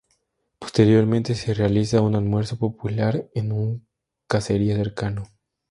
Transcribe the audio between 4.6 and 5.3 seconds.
cercano.